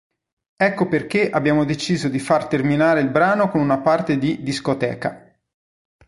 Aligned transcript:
Ecco 0.55 0.87
perché 0.87 1.29
abbiamo 1.29 1.63
deciso 1.63 2.07
di 2.07 2.17
far 2.17 2.47
terminare 2.47 3.01
il 3.01 3.11
brano 3.11 3.49
con 3.51 3.61
una 3.61 3.81
parte 3.81 4.17
di 4.17 4.41
"Discoteca". 4.41 5.37